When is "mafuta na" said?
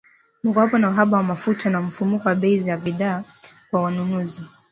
1.23-1.81